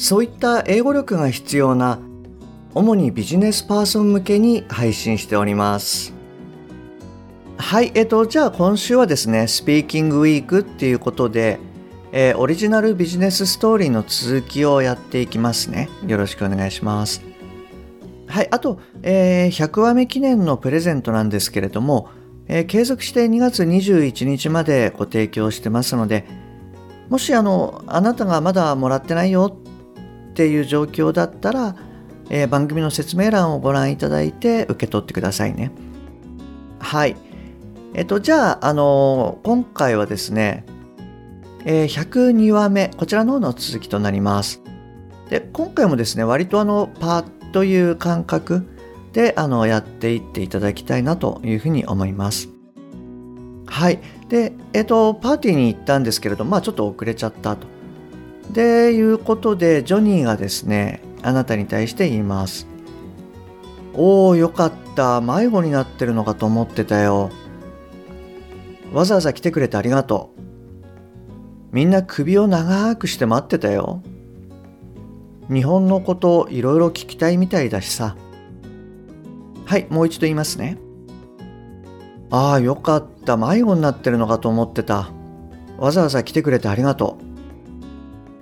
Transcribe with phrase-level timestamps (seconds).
[0.00, 1.98] そういった英語力が必要な
[2.74, 6.14] 主にビジネスパーソン向けに配信しております。
[7.58, 11.60] はいえっとじゃあ今週はですねスピーキングウィークっていうことで、
[12.12, 15.90] えー、オリジナルビジネスストーリーの続きをやっていきますね。
[16.06, 17.22] よろしくお願いします。
[18.26, 22.08] はいあと、えー、100話目記念のプレゼントなんですけれども
[22.52, 26.24] えー、継続して2月21日までご提供してますので
[27.08, 29.69] もしあのあなたがまだもらってないよっ
[30.40, 31.76] ていう状況だったら、
[32.30, 35.70] えー、番組の説明欄をご覧いただいて受け取ってくださいね
[36.78, 37.16] はい
[37.92, 40.64] えっとじゃああの今回はですね、
[41.66, 44.62] えー、102話目こちらの方の続きとなります
[45.28, 48.66] で今回もですね割とあのパーという感覚
[49.12, 52.48] であのやっていっていただきたいなというふうに思います。
[53.66, 53.98] はい。
[54.28, 57.66] で、えっ、と、パーティーに行ったんですけれど、まあちょっと遅れちゃったと。
[58.52, 62.66] で、いうことで、ジョニーがですね、あなたに対して言います。
[63.94, 65.20] おお、よかった。
[65.20, 67.30] 迷子になってるのかと思ってたよ。
[68.92, 70.40] わざわざ来てくれてありがとう。
[71.72, 74.02] みんな首を長くして待ってたよ。
[75.52, 78.16] 日本のこといろいろ聞きたいみたいだしさ。
[79.64, 80.78] はい、もう一度言いますね。
[82.30, 83.36] ああ、よかった。
[83.36, 85.10] 迷子になってるのかと思ってた。
[85.78, 87.29] わざわざ来てくれてありがとう。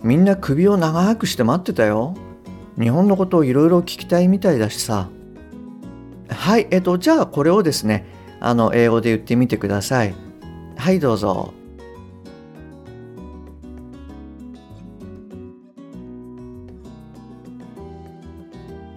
[0.02, 2.14] みんな首を長くして待ってたよ。
[2.78, 5.08] 日本のことをいろいろ聞きたいみたいだしさ。
[6.28, 8.06] はい、えっと、じゃあこれをですね、
[8.40, 10.14] あの、英語で言ってみてください。
[10.76, 11.52] はい、どうぞ。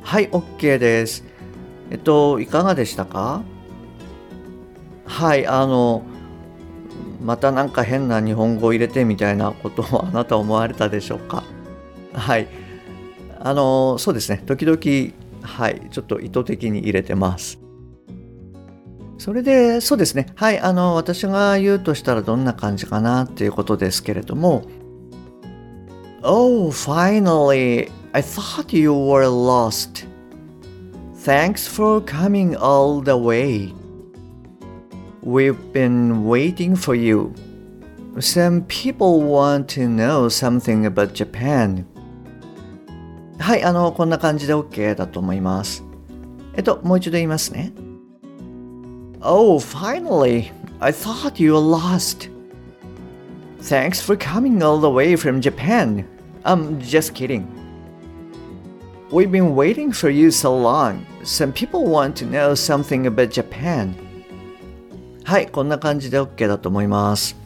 [0.03, 1.23] はい、OK です。
[1.89, 3.43] えっと、いかがでしたか？
[5.05, 6.03] はい、あの、
[7.23, 11.43] またなんか変な日本語を入れてみたいなことをあなた思われたでしょうか？
[12.13, 12.47] はい。
[13.39, 14.43] あの、そうですね。
[14.45, 14.77] 時々、
[15.41, 17.59] はい、ちょっと意図的に入れてます。
[19.17, 20.27] それで、そうですね。
[20.35, 24.63] はい、あの、私が言うとしたらどんな感じかなっていうことですけれども、
[26.23, 27.91] Oh, finally!
[28.13, 30.07] I thought you were lost.
[31.23, 33.73] Thanks for coming all the way.
[35.22, 37.34] We've been waiting for you.
[38.18, 41.84] Some people want to know something about Japan.
[43.38, 45.84] はい、あの、こんな感じで OK だと思います。
[46.54, 47.72] えっと、もう一度言いますね。
[49.20, 50.52] Oh, finally!
[50.80, 52.30] I thought you were lost.
[53.60, 56.04] Thanks for coming all the way from Japan.
[56.44, 57.44] I'm just kidding.
[59.10, 61.04] We've been waiting for you so long.
[61.24, 63.94] Some people want to know something about Japan.
[65.23, 67.37] はい、こんな感じで OK だと思います。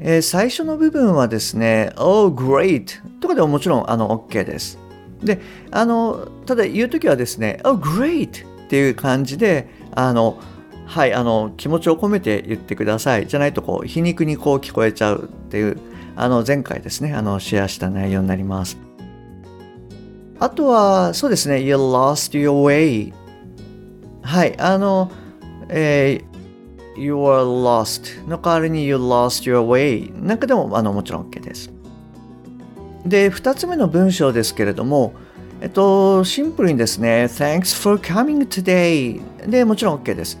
[0.00, 3.20] えー、最初の部分はですね、Oh, great!
[3.20, 4.78] とかでももちろんあの OK です。
[5.22, 5.40] で、
[5.70, 8.44] あの、ただ言うときはですね、Oh, great!
[8.64, 10.40] っていう感じで、あの、
[10.86, 13.26] はい、あの、気持ちを込めて言ってください。
[13.26, 15.78] じゃないと、こう、皮肉にこう聞こえちゃうっていう、
[16.16, 18.78] あの、前回ですね、あの、シェアした内容になります。
[20.40, 23.12] あとは、そうですね、You lost your way.
[24.22, 25.12] はい、あの、
[25.68, 31.70] えー、You are lost の代わりに You lost your way なんかでもあのもちろん OK です。
[33.06, 35.14] で、2つ目の文章ですけれども、
[35.60, 40.38] えっと、シンプルにですね、Thanks for coming today でもちろん OK です。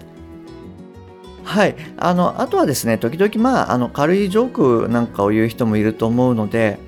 [1.44, 1.76] はい。
[1.96, 6.78] あの、あとはですね、時々まあ、あの、軽いジョークなんかを言う人もいると思うので、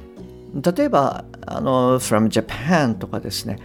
[0.55, 3.59] 例えば、あの、from Japan とかですね、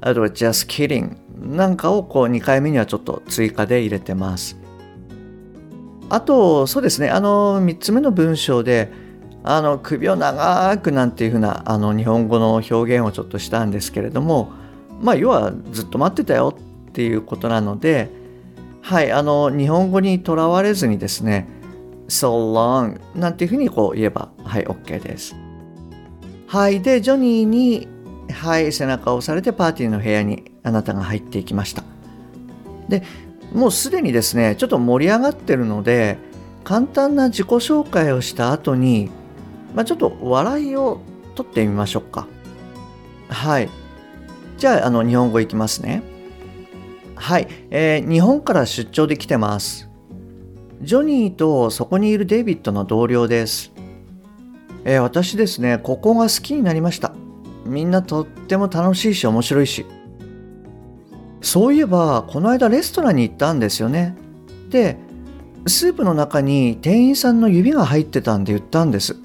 [0.00, 4.56] あとは just kidding なんかをこう2回目にはちょっと追加で入れてます。
[6.10, 8.90] あと、そうですね、あの、3つ目の文章で、
[9.44, 14.52] あの、首を長くなんていうふうな、あの、日本語の表現をちょっとしたんですけれども、
[15.00, 16.56] まあ、要はずっと待ってたよ
[16.88, 18.10] っていうことなので、
[18.80, 21.46] はい、あの、日本語にとらわれずにですね、
[22.08, 25.36] so long なんていうふうにこう言えば、はい、OK です。
[26.46, 26.80] はい。
[26.80, 27.86] で、ジョニーに、
[28.32, 31.82] はい、背中を押されてパーティーの部屋にあなたが入っていきました。
[32.88, 33.02] で、
[33.52, 36.18] もうすでにですね、ちょっと盛り上がってるので、
[36.64, 39.10] 簡単な自己紹介をした後に、
[39.74, 41.00] まあ、ちょっと笑いを
[41.34, 42.26] 取ってみましょうか。
[43.28, 43.68] はい。
[44.56, 46.02] じゃああの日本語いきますね。
[47.14, 49.88] はい、えー、日本から出張で来てます。
[50.82, 53.72] ジョニーとそこにいるデイビッドの同僚です。
[54.84, 57.12] えー、私ですねここが好きになりました。
[57.64, 59.86] みんなとっても楽しいし面白いし。
[61.40, 64.16] そういえばこの間レストランに行ったんですよね。
[64.70, 64.98] で
[65.66, 69.16] スープの中に店員さんの指が入ってたんで言ったんです。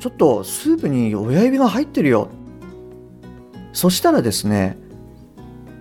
[0.00, 2.28] ちょっとスープに親指が入ってるよ。
[3.72, 4.78] そしたらですね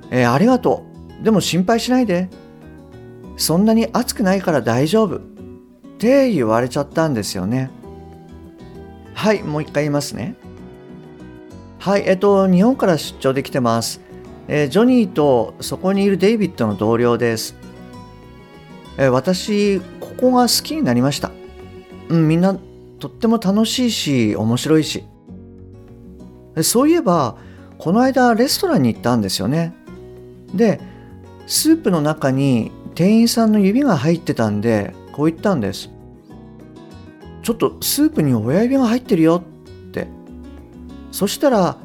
[0.10, 0.86] えー、ありがと
[1.22, 1.24] う。
[1.24, 2.30] でも心配しないで。
[3.36, 5.18] そんなに熱くないから大丈夫。
[5.18, 5.20] っ
[5.98, 7.72] て言われちゃったんですよね。
[9.14, 10.36] はいもう一回言いますね。
[11.80, 14.02] はいえっと日本から出張できてます。
[14.48, 17.56] えー、ジョニーとそこにいるデイビッドの同僚です。
[18.98, 21.32] えー、私、ここが好きになりました。
[22.10, 22.58] うん、みんな
[23.00, 25.04] とっても楽しいし、面白いし。
[26.62, 27.38] そういえば、
[27.78, 29.74] この間レストランに行ったんですよね。
[30.54, 30.80] で、
[31.48, 35.90] スープの中に店員さんの指が入ってたんで、こう言ったんです。
[37.42, 39.44] ちょっとスープに親指が入ってるよ
[39.88, 40.08] って。
[41.12, 41.78] そしたら、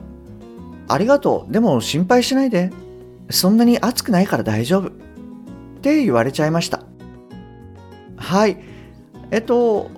[0.88, 1.52] ありがとう。
[1.52, 2.72] でも心配しないで。
[3.30, 4.88] そんなに暑くないから大丈夫。
[4.88, 4.90] っ
[5.82, 6.82] て言われちゃいました。
[8.16, 8.58] はい。
[9.30, 9.90] えっと、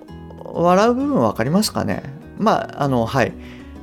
[0.44, 2.02] 笑う部分わかりますかね？
[2.38, 3.32] まあ、あの、はい。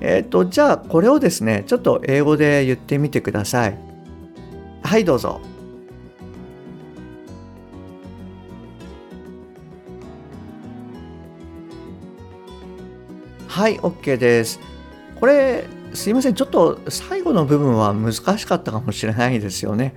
[0.01, 3.77] えっと、じゃあこれをですね、ちょっと英語で言ってみてください。
[4.83, 5.39] はい、どうぞ。
[13.47, 14.59] はい、OK です。
[15.19, 19.95] これ、すいませんちょっと最後の部分は難しかったかもしれないですよね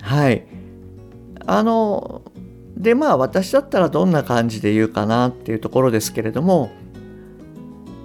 [0.00, 0.46] はい
[1.46, 2.22] あの
[2.76, 6.70] でまあ私だったらどんな感じで言うかなっていうところですけれども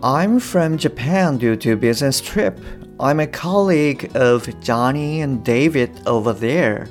[0.02, 2.58] I'm from Japan due to business trip.
[3.02, 6.88] I'm a colleague of Johnny and David over there.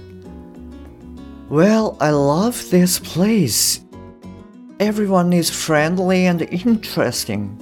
[1.48, 3.80] Well, I love this place.
[4.78, 7.56] Everyone is friendly and interesting.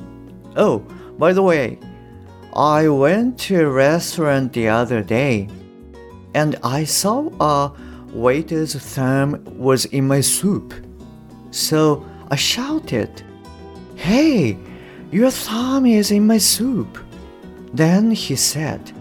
[0.56, 0.80] Oh,
[1.16, 1.78] by the way,
[2.55, 5.47] I went to a restaurant the other day
[6.33, 7.71] and I saw a
[8.13, 10.73] waiter's thumb was in my soup.
[11.51, 13.23] So I shouted,
[13.95, 14.57] Hey,
[15.11, 16.97] your thumb is in my soup.
[17.73, 18.91] Then he said,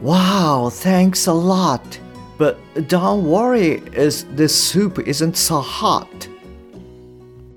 [0.00, 2.00] Wow, thanks a lot.
[2.36, 2.58] But
[2.88, 6.08] don't worry, is the soup isn't so hot.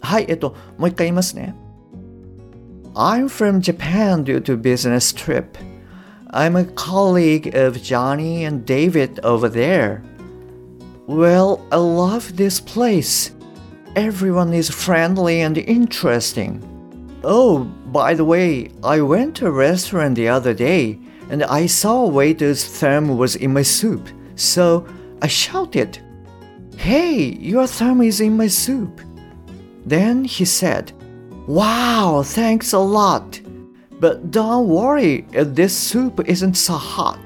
[0.02, 1.54] はい、えっと、もう一回言いますね。
[2.95, 5.57] I'm from Japan due to business trip.
[6.29, 10.03] I'm a colleague of Johnny and David over there.
[11.07, 13.33] Well, I love this place.
[13.97, 16.63] Everyone is friendly and interesting.
[17.25, 20.99] Oh, by the way, I went to a restaurant the other day
[21.31, 24.07] and I saw a waiter's thumb was in my soup.
[24.37, 24.87] So
[25.23, 25.99] I shouted,
[26.77, 29.01] Hey, your thumb is in my soup.
[29.87, 30.93] Then he said,
[31.47, 33.41] Wow, thanks a lot.
[34.01, 37.19] But don't worry, this soup isn't so hot.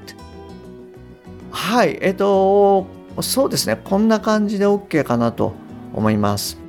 [1.51, 2.85] はい、えっと、
[3.21, 5.53] そうですね、こんな感じで OK かなと
[5.93, 6.59] 思います。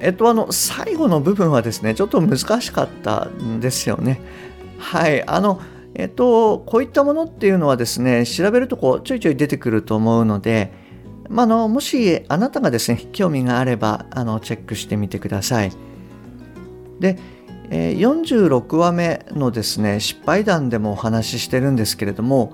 [0.00, 4.20] えっと、あの、最後の部分はですね、ちょっと難しかったんですよね。
[4.78, 5.60] はい、あの、
[5.94, 10.72] えっと、こういったものっていうのはですね、調べるとこうちょいちょい出てくると思うので、
[11.28, 15.72] まあ、のもしあなたがですね、興味があればあのチェックしてみてください。
[17.00, 17.18] で、
[17.70, 22.52] 46話目のですね失敗談でもお話ししてるんですけれども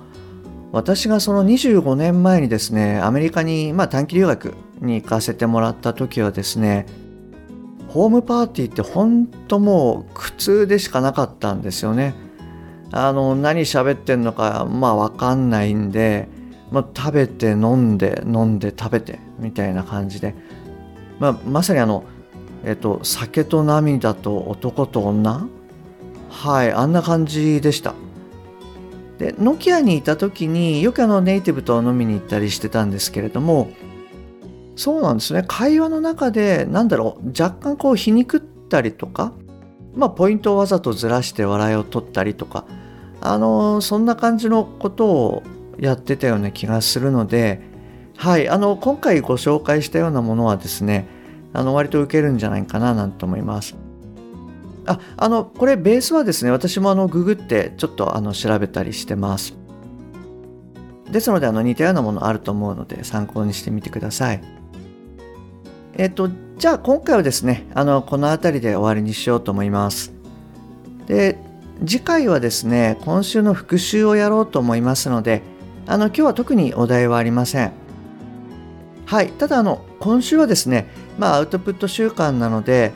[0.72, 6.86] 私がその25年前にですねアメリカに、まあ、短期留学に行かせてもらった時はですね
[7.88, 12.14] ホームパーティーって本当もう苦痛でしかなかったんですよね。
[12.90, 16.28] あの何喋ってんのかまあ分かんないんで、
[16.70, 20.34] まあ、食べて飲んで飲んで食べてみたいな感じで、
[21.18, 22.04] まあ、まさにあの
[22.64, 25.48] えっと、酒と涙と男と女？
[26.30, 27.94] はいあんな感じでした。
[29.18, 33.70] でノキアにいた時によくあのネイティブと飲みに行ったりしてたんですけれども
[34.74, 35.44] そうなんですね。
[35.46, 39.32] 会話の中でなんだろう若干こう皮肉ったりとか
[39.94, 42.64] まあポイントをわざとずらして笑いを取ったりとか
[43.20, 45.42] あのそんな感じのことを
[45.78, 47.60] やってたような気がするので
[48.16, 51.06] はいあの今回ご紹介したようなものはですね
[51.52, 53.76] あの割と受けるんじゃないかななんて思います。
[54.86, 59.54] ああのこれベースはですね私もあのググってちょっとあの調べたりしてます。
[61.10, 64.42] ですのであの似たようなものあると思うので参考にしてみてください。
[65.94, 70.12] えっとじゃあ今回はですねあのこの辺りで終わりにしようと思います。
[71.06, 71.38] で
[71.86, 75.42] 次回はですね今週の復習をやろうと思いますので
[75.86, 77.72] あの今日は特にお題はありません
[79.06, 80.86] はいただあの今週はですね
[81.18, 82.92] まあアウトプット週間なので、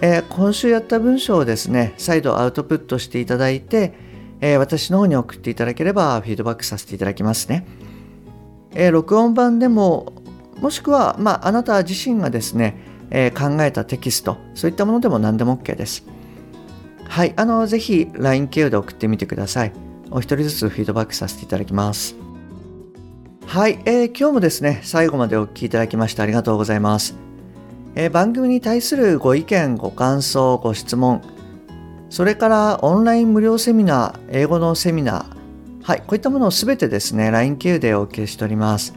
[0.00, 3.94] えー、今週やった文章をですね再度アウトプットしていただいて、
[4.40, 7.66] えー、私の方に送っていただければフィードバックさせていただきますね、
[8.72, 10.12] えー、録音版でも
[10.60, 16.06] もしくは、まあ、あなた自身がですね、え考えたテキストそういったものでも何でも OK です
[17.08, 19.72] はい、あの、ぜひ LINE 経由で送ってみてください。
[20.10, 22.16] お一人ずつフィードバックさせていただきます。
[23.46, 27.25] はい、えー、今日もですね、最後までお聴きいただきましてありがとうございます。
[27.96, 31.22] えー、番組に対するご意見、ご感想、ご質問、
[32.10, 35.24] それからオンライン無料セミナー、英語のセミナー、
[35.82, 38.92] はい、こういったものをすべてですね、LINE 経由でお受けしております。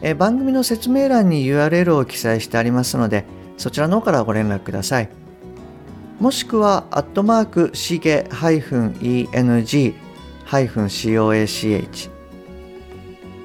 [0.00, 3.26] えー、番組の説明欄に URL を記載してありますので、
[3.58, 5.10] そちらの方からご連絡ください。
[6.18, 9.94] もしくは、アットマーク、しげ -eng-coach、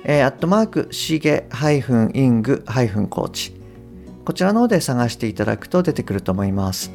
[0.05, 3.62] えー、アットマーク、しげ -ing-coach。
[4.25, 6.92] こちらの方で探していただくと出てくると思います。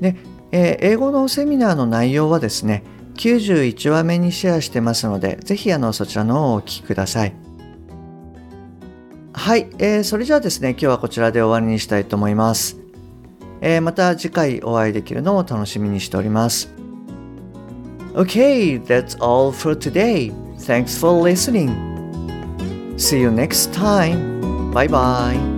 [0.00, 0.16] で、
[0.50, 2.82] えー、英語のセミナーの内容はですね、
[3.16, 7.34] 91話目にシェアしてますので、ぜひあのそちらの方をお聞きください。
[9.32, 12.76] はい、えー、それじゃあですね、今日はこちらで終わりにしたいと思います。
[13.60, 16.72] えー、また次回お会いできるのを楽しみにしております。
[18.14, 20.32] Okay, that's all for today.
[20.58, 21.70] Thanks for listening.
[22.96, 24.72] See you next time.
[24.72, 25.51] Bye bye.